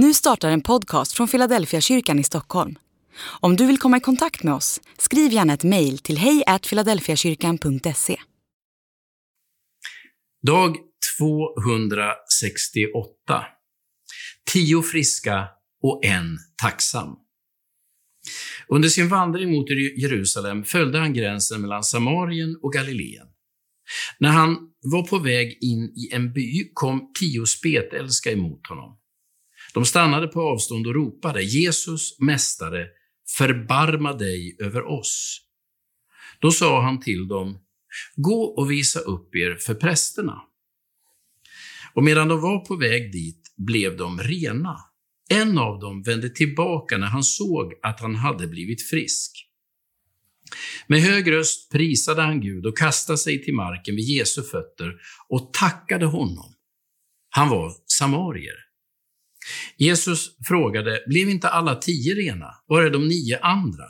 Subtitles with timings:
[0.00, 2.78] Nu startar en podcast från Philadelphia kyrkan i Stockholm.
[3.40, 8.16] Om du vill komma i kontakt med oss, skriv gärna ett mejl till hejfiladelfiakyrkan.se.
[10.46, 10.76] Dag
[11.18, 13.44] 268.
[14.52, 15.48] Tio friska
[15.82, 17.16] och en tacksam.
[18.68, 19.70] Under sin vandring mot
[20.02, 23.26] Jerusalem följde han gränsen mellan Samarien och Galileen.
[24.18, 24.56] När han
[24.92, 28.98] var på väg in i en by kom tio spetälska emot honom.
[29.74, 32.86] De stannade på avstånd och ropade Jesus, Mästare,
[33.36, 35.40] förbarma dig över oss.
[36.40, 37.58] Då sa han till dem,
[38.16, 40.42] gå och visa upp er för prästerna.
[41.94, 44.76] Och medan de var på väg dit blev de rena.
[45.30, 49.44] En av dem vände tillbaka när han såg att han hade blivit frisk.
[50.86, 54.94] Med hög röst prisade han Gud och kastade sig till marken vid Jesu fötter
[55.28, 56.54] och tackade honom.
[57.30, 58.67] Han var samarier.
[59.76, 62.54] Jesus frågade, blev inte alla tio rena?
[62.66, 63.84] Var är de nio andra?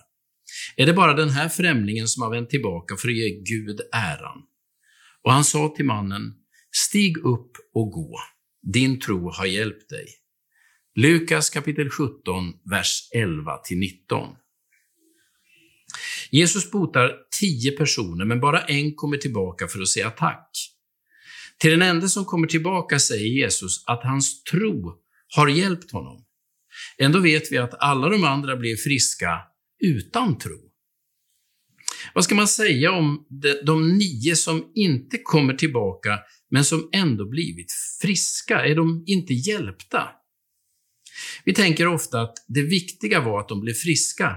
[0.77, 4.43] Är det bara den här främlingen som har vänt tillbaka för att ge Gud äran?
[5.25, 6.35] Och han sa till mannen,
[6.71, 8.19] stig upp och gå.
[8.73, 10.07] Din tro har hjälpt dig.
[10.95, 14.29] Lukas kapitel 17, vers 11 19.
[16.31, 20.51] Jesus botar tio personer, men bara en kommer tillbaka för att säga tack.
[21.59, 24.95] Till den enda som kommer tillbaka säger Jesus att hans tro
[25.37, 26.25] har hjälpt honom.
[26.99, 29.41] Ändå vet vi att alla de andra blev friska
[29.79, 30.69] utan tro.
[32.15, 33.27] Vad ska man säga om
[33.65, 36.19] de, nio som inte kommer tillbaka,
[36.51, 38.67] men som ändå blivit friska?
[38.67, 40.09] Är de inte hjälpta?
[41.45, 44.37] Vi tänker ofta att det viktiga var att de blev friska,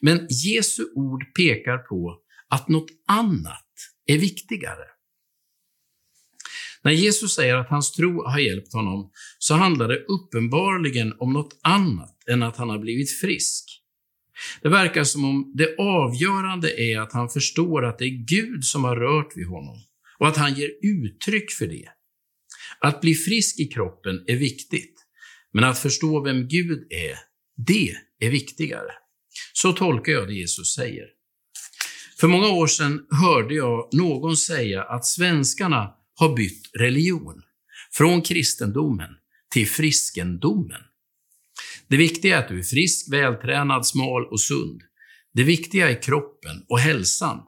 [0.00, 3.72] men Jesu ord pekar på att något annat
[4.06, 4.84] är viktigare.
[6.84, 11.60] När Jesus säger att hans tro har hjälpt honom, så handlar det uppenbarligen om något
[11.62, 13.64] annat än att han har blivit frisk.
[14.62, 18.84] Det verkar som om det avgörande är att han förstår att det är Gud som
[18.84, 19.76] har rört vid honom
[20.18, 21.88] och att han ger uttryck för det.
[22.80, 24.94] Att bli frisk i kroppen är viktigt,
[25.52, 27.18] men att förstå vem Gud är,
[27.66, 27.94] det
[28.26, 28.92] är viktigare.
[29.52, 31.04] Så tolkar jag det Jesus säger.
[32.20, 37.42] För många år sedan hörde jag någon säga att svenskarna har bytt religion
[37.92, 39.10] från kristendomen
[39.52, 40.80] till friskendomen.
[41.88, 44.80] Det viktiga är att du är frisk, vältränad, smal och sund.
[45.34, 47.40] Det viktiga är kroppen och hälsan.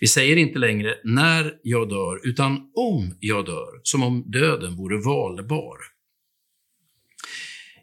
[0.00, 5.02] Vi säger inte längre när jag dör, utan om jag dör, som om döden vore
[5.04, 5.76] valbar.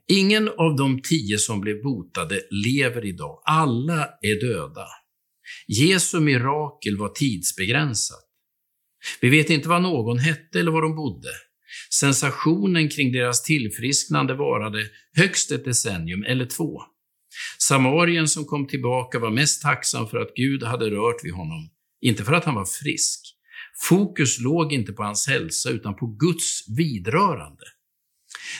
[0.08, 3.42] Ingen av de tio som blev botade lever idag.
[3.46, 4.88] Alla är döda.
[5.68, 8.27] Jesu mirakel var tidsbegränsat.
[9.22, 11.30] Vi vet inte vad någon hette eller var de bodde.
[11.90, 16.82] Sensationen kring deras tillfrisknande varade högst ett decennium eller två.
[17.58, 21.70] Samarien som kom tillbaka var mest tacksam för att Gud hade rört vid honom,
[22.02, 23.20] inte för att han var frisk.
[23.90, 27.64] Fokus låg inte på hans hälsa utan på Guds vidrörande.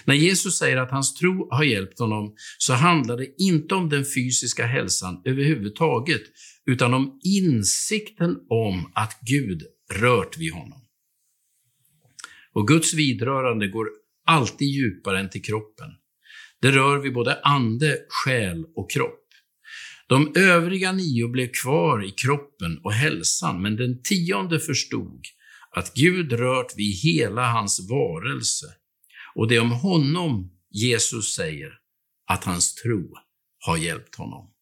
[0.06, 4.06] När Jesus säger att hans tro har hjälpt honom så handlar det inte om den
[4.06, 6.22] fysiska hälsan överhuvudtaget,
[6.66, 10.82] utan om insikten om att Gud rört vid honom.
[12.54, 13.90] Och Guds vidrörande går
[14.26, 15.90] alltid djupare än till kroppen.
[16.62, 19.24] Det rör vid både ande, själ och kropp.
[20.08, 25.22] De övriga nio blev kvar i kroppen och hälsan, men den tionde förstod
[25.72, 28.66] att Gud rört vid hela hans varelse.
[29.36, 31.80] Och det är om honom Jesus säger
[32.28, 33.14] att hans tro
[33.66, 34.54] har hjälpt honom.